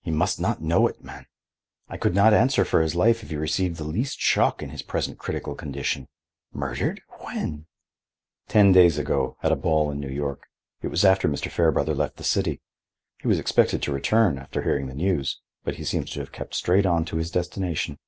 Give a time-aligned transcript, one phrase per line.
[0.00, 1.26] "He must not know it, man.
[1.86, 4.80] I could not answer for his life if he received the least shock in his
[4.80, 6.08] present critical condition.
[6.54, 7.02] Murdered?
[7.20, 7.66] When?"
[8.48, 10.46] "Ten days ago, at a ball in New York.
[10.80, 11.50] It was after Mr.
[11.50, 12.62] Fairbrother left the city.
[13.20, 16.54] He was expected to return, after hearing the news, but he seems to have kept
[16.54, 17.98] straight on to his destination.